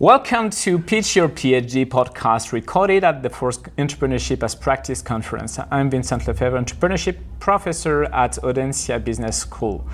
Welcome 0.00 0.50
to 0.50 0.78
Pitch 0.78 1.16
Your 1.16 1.28
PhD 1.28 1.84
podcast, 1.84 2.52
recorded 2.52 3.02
at 3.02 3.24
the 3.24 3.30
fourth 3.30 3.64
Entrepreneurship 3.78 4.44
as 4.44 4.54
Practice 4.54 5.02
conference. 5.02 5.58
I'm 5.72 5.90
Vincent 5.90 6.24
Lefebvre, 6.24 6.56
Entrepreneurship 6.56 7.16
Professor 7.40 8.04
at 8.04 8.34
Audencia 8.44 9.02
Business 9.04 9.38
School. 9.38 9.84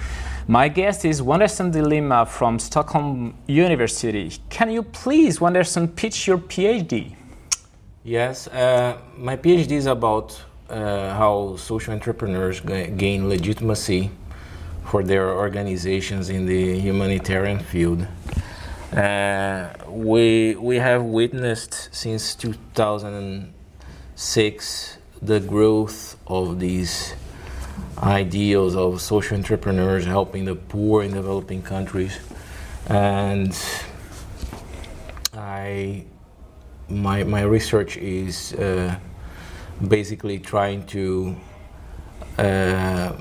My 0.46 0.68
guest 0.68 1.06
is 1.06 1.22
Wenderson 1.22 1.72
de 1.72 1.82
Lima 1.82 2.26
from 2.26 2.58
Stockholm 2.58 3.32
University. 3.46 4.30
Can 4.50 4.70
you 4.70 4.82
please, 4.82 5.38
Wenderson, 5.38 5.96
pitch 5.96 6.26
your 6.26 6.36
PhD? 6.36 7.16
Yes, 8.02 8.46
uh, 8.48 8.98
my 9.16 9.38
PhD 9.38 9.70
is 9.70 9.86
about 9.86 10.38
uh, 10.68 11.14
how 11.14 11.56
social 11.56 11.94
entrepreneurs 11.94 12.60
gain 12.60 13.30
legitimacy 13.30 14.10
for 14.84 15.02
their 15.02 15.30
organizations 15.30 16.28
in 16.28 16.44
the 16.44 16.78
humanitarian 16.78 17.58
field. 17.58 18.06
Uh, 18.94 19.74
we 19.88 20.54
we 20.54 20.76
have 20.76 21.02
witnessed 21.02 21.92
since 21.92 22.36
2006 22.36 24.98
the 25.20 25.40
growth 25.40 26.16
of 26.28 26.60
these 26.60 27.14
ideals 27.98 28.76
of 28.76 29.00
social 29.00 29.36
entrepreneurs 29.36 30.04
helping 30.04 30.44
the 30.44 30.54
poor 30.54 31.02
in 31.02 31.12
developing 31.12 31.60
countries, 31.60 32.20
and 32.86 33.52
I 35.32 36.04
my 36.88 37.24
my 37.24 37.42
research 37.42 37.96
is 37.96 38.52
uh, 38.52 38.96
basically 39.88 40.38
trying 40.38 40.86
to 40.86 41.34
uh, 42.38 43.14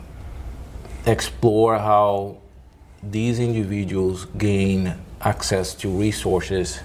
explore 1.08 1.80
how 1.80 2.38
these 3.02 3.40
individuals 3.40 4.26
gain 4.38 5.03
access 5.26 5.74
to 5.76 5.90
resources 5.90 6.80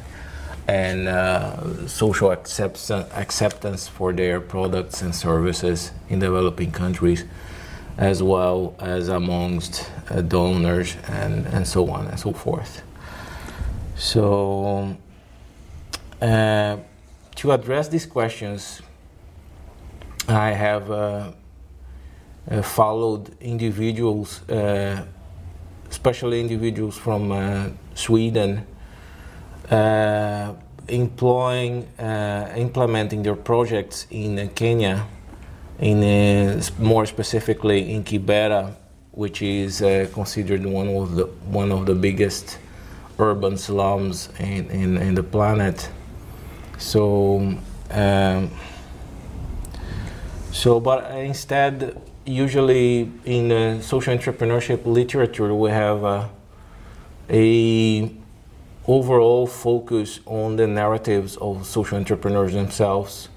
and 0.69 1.09
uh, 1.09 1.87
social 1.89 2.31
accept- 2.31 2.91
acceptance 2.91 3.89
for 3.89 4.13
their 4.13 4.41
products 4.41 5.01
and 5.03 5.15
services 5.15 5.93
in 6.11 6.19
developing 6.19 6.71
countries, 6.71 7.25
as 7.97 8.23
well 8.23 8.75
as 8.79 9.09
amongst 9.09 9.91
uh, 10.11 10.21
donors 10.21 10.97
and, 11.09 11.47
and 11.47 11.67
so 11.67 11.89
on 11.91 12.07
and 12.07 12.21
so 12.21 12.33
forth. 12.33 12.83
So, 13.97 14.95
uh, 16.21 16.77
to 17.37 17.53
address 17.53 17.89
these 17.89 18.05
questions, 18.05 18.83
I 20.29 20.51
have 20.51 20.91
uh, 20.91 21.33
uh, 22.51 22.63
followed 22.63 23.35
individuals, 23.41 24.47
uh, 24.51 25.07
especially 25.89 26.41
individuals 26.41 26.99
from 26.99 27.33
Sweden, 27.99 28.65
uh, 29.71 30.55
employing, 30.89 31.85
uh, 31.99 32.53
implementing 32.57 33.23
their 33.23 33.37
projects 33.37 34.07
in 34.11 34.49
Kenya, 34.55 35.07
in 35.81 36.63
more 36.79 37.07
specifically 37.07 37.93
in 37.93 38.05
Kibera, 38.05 38.73
which 39.13 39.43
is 39.43 39.81
considered 40.15 40.65
one 40.65 40.89
of 40.89 41.17
the 41.17 41.25
one 41.51 41.73
of 41.73 41.87
the 41.87 41.95
biggest 41.95 42.59
urban 43.19 43.57
slums 43.59 44.29
in, 44.39 44.71
in, 44.71 44.97
in 44.97 45.15
the 45.15 45.23
planet. 45.23 45.91
So, 46.79 47.59
um, 47.91 48.51
so, 50.53 50.79
but 50.81 51.11
instead, 51.17 52.01
usually 52.25 53.11
in 53.25 53.51
uh, 53.51 53.81
social 53.81 54.17
entrepreneurship 54.17 54.87
literature, 54.87 55.53
we 55.53 55.71
have 55.71 56.05
uh, 56.05 56.29
a 57.31 58.11
overall 58.87 59.47
focus 59.47 60.21
on 60.27 60.57
the 60.57 60.67
narratives 60.67 61.37
of 61.37 61.67
social 61.67 61.99
entrepreneurs 61.99 62.53
themselves. 62.55 63.29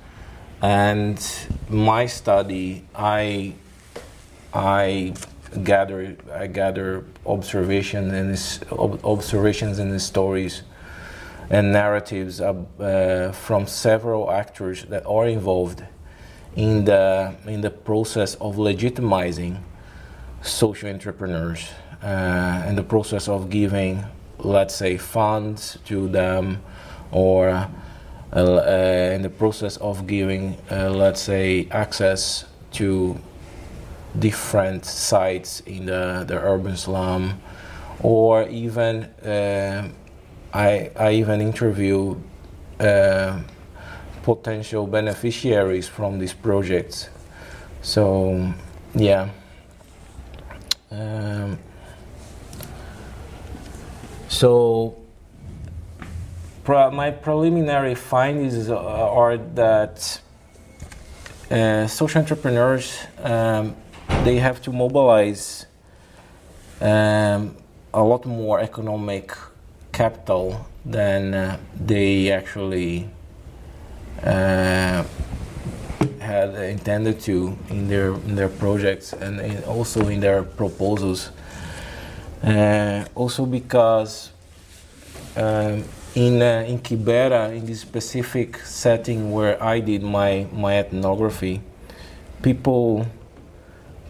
And 0.62 1.20
my 1.70 2.06
study, 2.06 2.86
I, 2.96 3.54
I 4.54 5.14
gather, 5.64 6.16
I 6.34 6.48
gather 6.48 7.04
observation 7.26 8.12
and 8.12 8.38
observations 9.04 9.80
and 9.80 10.02
stories 10.02 10.64
and 11.50 11.74
narratives 11.74 12.40
uh, 12.40 13.34
from 13.34 13.68
several 13.68 14.32
actors 14.32 14.86
that 14.86 15.06
are 15.06 15.28
involved 15.28 15.84
in 16.56 16.86
the 16.86 17.34
in 17.46 17.62
the 17.62 17.70
process 17.70 18.36
of 18.36 18.56
legitimizing 18.56 19.58
social 20.42 20.90
entrepreneurs 20.90 21.70
uh, 22.04 22.66
and 22.66 22.78
the 22.78 22.84
process 22.84 23.28
of 23.28 23.50
giving, 23.50 24.04
let's 24.40 24.76
say, 24.76 24.98
funds 24.98 25.78
to 25.86 26.08
them, 26.08 26.62
or 27.12 27.50
uh, 27.50 27.68
uh, 28.34 29.12
in 29.14 29.22
the 29.22 29.30
process 29.30 29.78
of 29.78 30.08
giving, 30.08 30.58
uh, 30.72 30.90
let's 30.90 31.22
say, 31.22 31.68
access 31.72 32.46
to 32.72 33.18
different 34.18 34.86
sites 34.86 35.62
in 35.62 35.86
the, 35.86 36.24
the 36.28 36.38
urban 36.38 36.76
slum, 36.76 37.42
or 38.02 38.48
even 38.50 39.04
uh, 39.26 39.88
I 40.54 40.92
I 40.96 41.12
even 41.14 41.42
interview 41.42 42.16
potential 44.24 44.88
beneficiaries 44.88 45.88
from 45.88 46.20
these 46.20 46.34
projects. 46.34 47.10
So, 47.82 48.54
yeah. 48.94 49.30
Um, 50.92 51.58
so, 54.42 54.98
my 56.68 57.12
preliminary 57.12 57.94
findings 57.94 58.72
are 58.72 59.38
that 59.38 60.20
uh, 61.52 61.86
social 61.86 62.22
entrepreneurs 62.22 63.06
um, 63.20 63.76
they 64.24 64.38
have 64.38 64.60
to 64.64 64.72
mobilize 64.72 65.68
um, 66.82 67.56
a 67.94 68.02
lot 68.02 68.26
more 68.26 68.60
economic 68.60 69.32
capital 69.92 70.66
than 70.86 71.36
uh, 71.36 71.60
they 71.80 72.32
actually 72.32 73.08
uh, 74.24 75.04
had 76.20 76.56
intended 76.56 77.20
to 77.20 77.56
in 77.70 77.88
their 77.88 78.16
in 78.16 78.36
their 78.36 78.50
projects 78.50 79.14
and 79.14 79.40
in, 79.40 79.64
also 79.66 80.08
in 80.08 80.20
their 80.20 80.42
proposals. 80.42 81.30
Uh, 82.44 83.06
also 83.14 83.46
because 83.46 84.31
um, 85.36 85.84
in 86.16 86.42
uh, 86.42 86.66
in 86.68 86.80
Kibera, 86.80 87.56
in 87.56 87.66
this 87.66 87.82
specific 87.82 88.58
setting 88.58 89.32
where 89.32 89.62
I 89.64 89.80
did 89.80 90.04
my 90.04 90.48
my 90.52 90.78
ethnography, 90.78 91.62
people 92.42 93.08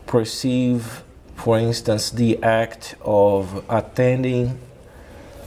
perceive, 0.08 1.04
for 1.36 1.58
instance, 1.58 2.10
the 2.10 2.42
act 2.44 2.96
of 3.02 3.64
attending 3.70 4.60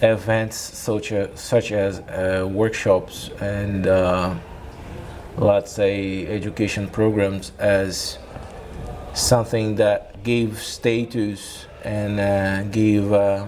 events 0.00 0.56
such 0.56 1.12
as, 1.12 1.40
such 1.40 1.72
as 1.72 2.00
uh, 2.00 2.46
workshops 2.50 3.30
and 3.40 3.86
uh, 3.86 4.34
let's 5.36 5.72
say 5.72 6.26
education 6.26 6.88
programs 6.88 7.52
as 7.58 8.18
something 9.14 9.76
that 9.76 10.22
gave 10.22 10.60
status 10.60 11.66
and 11.84 12.20
uh, 12.20 12.62
give 12.64 13.12
uh, 13.12 13.46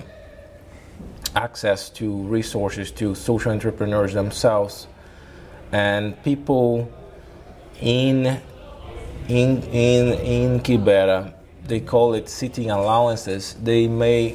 access 1.37 1.91
to 1.91 2.23
resources 2.23 2.91
to 2.91 3.15
social 3.15 3.53
entrepreneurs 3.53 4.15
themselves 4.15 4.87
and 5.71 6.21
people 6.25 6.91
in 7.81 8.41
in 9.29 9.63
in 9.65 10.13
in 10.21 10.61
Kibera 10.61 11.33
they 11.67 11.81
call 11.81 12.15
it 12.15 12.29
sitting 12.29 12.71
allowances 12.71 13.55
they 13.63 13.87
may 13.87 14.35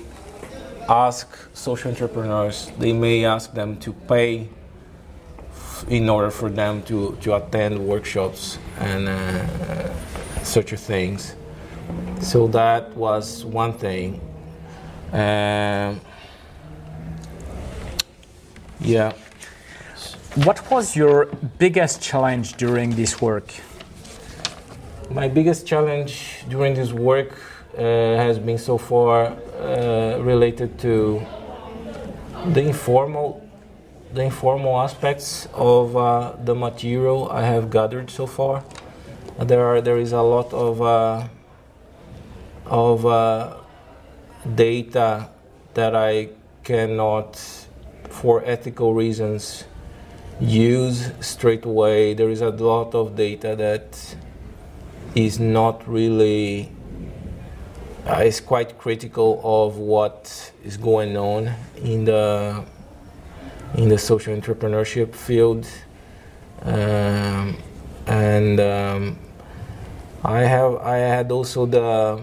ask 0.88 1.28
social 1.53 1.91
entrepreneurs 1.91 2.72
they 2.78 2.94
may 2.94 3.25
ask 3.25 3.53
them 3.53 3.78
to 3.79 3.91
pay 3.94 4.47
in 5.90 6.09
order 6.09 6.31
for 6.31 6.49
them 6.49 6.84
to, 6.84 7.17
to 7.22 7.35
attend 7.35 7.79
workshops 7.79 8.58
and 8.79 9.08
uh, 9.08 9.93
such 10.43 10.72
things. 10.72 11.35
So 12.22 12.47
that 12.47 12.96
was 12.96 13.43
one 13.46 13.73
thing. 13.73 14.22
Um, 15.11 15.99
yeah. 18.81 19.13
What 20.35 20.72
was 20.72 20.95
your 20.95 21.25
biggest 21.59 22.01
challenge 22.01 22.53
during 22.53 22.95
this 22.95 23.22
work? 23.22 23.53
My 25.09 25.28
biggest 25.28 25.67
challenge 25.67 26.45
during 26.49 26.73
this 26.73 26.93
work 26.93 27.37
uh, 27.78 27.81
has 27.81 28.39
been 28.39 28.57
so 28.57 28.78
far 28.78 29.28
uh, 29.59 30.17
related 30.19 30.79
to 30.79 31.22
the 32.47 32.61
informal 32.61 33.45
the 34.13 34.23
informal 34.23 34.78
aspects 34.81 35.47
of 35.53 35.95
uh, 35.95 36.34
the 36.43 36.53
material 36.53 37.29
I 37.31 37.43
have 37.43 37.69
gathered 37.69 38.09
so 38.09 38.25
far. 38.25 38.63
There 39.39 39.66
are 39.66 39.79
there 39.81 39.97
is 39.97 40.11
a 40.11 40.22
lot 40.22 40.51
of 40.53 40.81
uh, 40.81 41.27
of 42.66 43.05
uh, 43.05 43.57
data 44.55 45.29
that 45.73 45.95
I 45.95 46.29
cannot 46.63 47.39
for 48.11 48.43
ethical 48.46 48.93
reasons, 48.93 49.63
use 50.40 51.11
straight 51.19 51.66
away. 51.66 52.13
There 52.13 52.29
is 52.29 52.41
a 52.41 52.49
lot 52.49 52.93
of 52.93 53.16
data 53.16 53.55
that 53.55 54.16
is 55.16 55.40
not 55.40 55.87
really 55.87 56.72
uh, 58.08 58.23
is 58.25 58.41
quite 58.41 58.78
critical 58.78 59.40
of 59.43 59.78
what 59.78 60.52
is 60.63 60.78
going 60.78 61.16
on 61.17 61.52
in 61.84 62.05
the 62.05 62.63
in 63.75 63.87
the 63.87 63.97
social 63.97 64.35
entrepreneurship 64.35 65.16
field, 65.16 65.66
um, 66.63 67.55
and 68.08 68.59
um, 68.59 69.17
I 70.23 70.41
have 70.41 70.75
I 70.78 70.97
had 70.97 71.31
also 71.31 71.66
the 71.66 72.22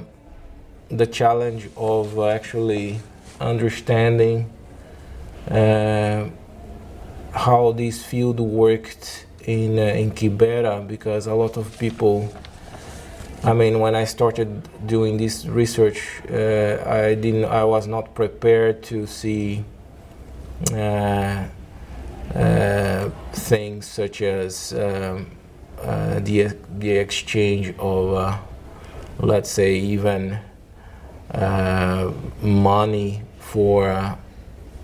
the 0.90 1.06
challenge 1.06 1.68
of 1.76 2.18
actually 2.18 3.00
understanding 3.40 4.50
how 7.32 7.72
this 7.72 8.02
field 8.02 8.40
worked 8.40 9.26
in 9.48 9.78
uh, 9.78 9.82
in 9.82 10.10
Kibera 10.12 10.86
because 10.86 11.26
a 11.26 11.34
lot 11.34 11.56
of 11.56 11.76
people. 11.78 12.32
I 13.44 13.52
mean, 13.52 13.78
when 13.78 13.94
I 13.94 14.04
started 14.04 14.68
doing 14.86 15.16
this 15.16 15.46
research, 15.46 16.20
uh, 16.28 16.82
I 16.84 17.14
didn't. 17.14 17.44
I 17.44 17.64
was 17.64 17.86
not 17.86 18.14
prepared 18.14 18.82
to 18.84 19.06
see 19.06 19.64
uh, 20.72 21.46
uh, 22.34 23.10
things 23.32 23.86
such 23.86 24.22
as 24.22 24.72
um, 24.72 25.30
uh, 25.80 26.18
the 26.18 26.56
the 26.78 26.90
exchange 26.90 27.74
of, 27.78 28.38
let's 29.20 29.50
say, 29.50 29.76
even 29.76 30.40
money 32.42 33.22
for 33.38 34.18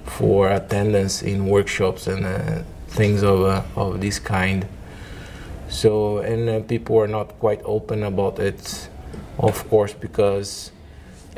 for 0.05 0.51
attendance 0.51 1.23
in 1.23 1.47
workshops 1.47 2.07
and 2.07 2.25
uh, 2.25 2.63
things 2.89 3.23
of, 3.23 3.43
uh, 3.43 3.63
of 3.77 4.01
this 4.01 4.19
kind. 4.19 4.67
So, 5.69 6.19
and 6.19 6.49
uh, 6.49 6.61
people 6.61 6.99
are 7.01 7.09
not 7.09 7.39
quite 7.41 7.61
open 7.65 8.03
about 8.03 8.39
it, 8.39 8.89
of 9.39 9.69
course, 9.69 9.93
because 9.93 10.71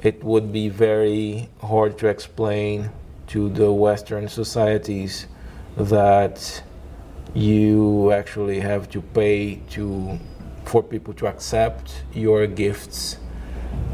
it 0.02 0.22
would 0.22 0.52
be 0.52 0.68
very 0.68 1.48
hard 1.62 1.98
to 1.98 2.08
explain 2.08 2.90
to 3.28 3.48
the 3.48 3.72
Western 3.72 4.28
societies 4.28 5.26
that 5.76 6.62
you 7.34 8.12
actually 8.12 8.60
have 8.60 8.88
to 8.90 9.00
pay 9.00 9.56
to 9.70 10.18
for 10.64 10.82
people 10.82 11.14
to 11.14 11.26
accept 11.26 12.02
your 12.12 12.46
gifts 12.46 13.18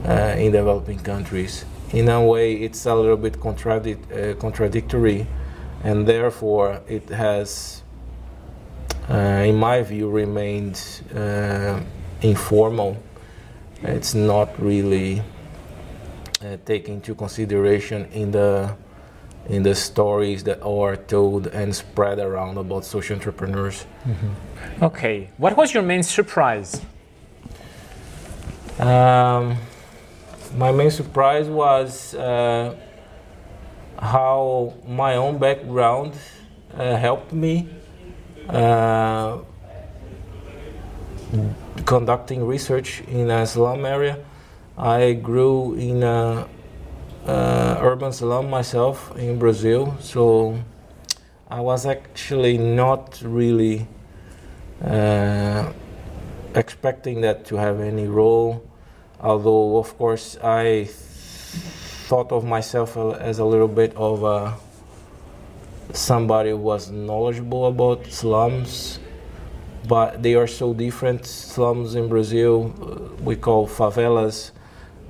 uh, 0.07 0.35
in 0.39 0.53
developing 0.53 0.99
countries 0.99 1.65
in 1.93 2.09
a 2.09 2.25
way 2.25 2.55
it's 2.55 2.87
a 2.87 2.95
little 2.95 3.17
bit 3.17 3.35
contradic- 3.35 4.11
uh, 4.13 4.35
contradictory 4.41 5.27
and 5.85 6.07
therefore 6.07 6.81
it 6.89 7.09
has 7.11 7.83
uh, 9.11 9.45
in 9.47 9.57
my 9.57 9.83
view 9.83 10.09
remained 10.09 10.81
uh, 11.15 11.81
informal. 12.23 12.97
It's 13.83 14.15
not 14.15 14.61
really 14.63 15.23
uh, 16.41 16.57
taken 16.65 16.95
into 16.95 17.15
consideration 17.15 18.07
in 18.13 18.31
the 18.31 18.75
in 19.49 19.65
the 19.65 19.75
stories 19.75 20.45
that 20.45 20.63
are 20.63 20.97
told 20.97 21.49
and 21.49 21.75
spread 21.75 22.21
around 22.21 22.59
about 22.59 22.85
social 22.85 23.17
entrepreneurs. 23.17 23.87
Mm-hmm. 24.07 24.85
okay 24.85 25.29
what 25.37 25.57
was 25.57 25.75
your 25.75 25.83
main 25.83 26.05
surprise? 26.05 26.81
Um, 28.79 29.57
my 30.57 30.71
main 30.71 30.91
surprise 30.91 31.49
was 31.49 32.15
uh, 32.15 32.75
how 33.99 34.75
my 34.87 35.17
own 35.17 35.39
background 35.39 36.15
uh, 36.75 36.97
helped 36.97 37.33
me 37.33 37.69
uh, 38.49 39.39
conducting 41.87 42.45
research 42.45 43.03
in 43.09 43.31
a 43.31 43.47
slum 43.47 43.85
area. 43.87 44.19
I 44.77 45.13
grew 45.13 45.75
in 45.75 46.03
a 46.03 46.49
uh, 47.27 47.79
urban 47.81 48.13
slum 48.13 48.51
myself 48.51 49.17
in 49.17 49.39
Brazil, 49.39 49.97
so 50.01 50.59
I 51.51 51.61
was 51.61 51.87
actually 51.87 52.59
not 52.59 53.23
really 53.25 53.87
uh, 54.85 55.73
expecting 56.55 57.21
that 57.23 57.45
to 57.47 57.57
have 57.57 57.81
any 57.81 58.07
role 58.07 58.63
although 59.23 59.79
of 59.79 59.97
course 59.97 60.37
I 60.43 60.89
thought 62.09 62.33
of 62.33 62.45
myself 62.45 62.97
as 62.97 63.39
a 63.39 63.45
little 63.45 63.69
bit 63.69 63.95
of 63.97 64.25
a, 64.25 64.55
somebody 65.93 66.51
who 66.51 66.57
was 66.57 66.91
knowledgeable 66.91 67.67
about 67.67 68.07
slums, 68.07 68.99
but 69.89 70.23
they 70.23 70.35
are 70.35 70.47
so 70.47 70.75
different. 70.75 71.27
Slums 71.27 71.95
in 71.95 72.09
Brazil 72.09 72.73
uh, 72.83 73.23
we 73.23 73.37
call 73.37 73.67
favelas, 73.67 74.51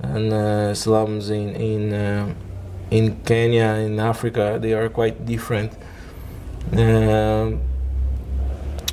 and 0.01 0.31
uh, 0.31 0.73
slums 0.73 1.29
in 1.29 1.55
in 1.55 1.93
uh, 1.93 2.33
in 2.91 3.21
Kenya 3.23 3.75
in 3.85 3.99
Africa 3.99 4.57
they 4.61 4.73
are 4.73 4.89
quite 4.89 5.25
different. 5.25 5.73
Um, 6.71 7.61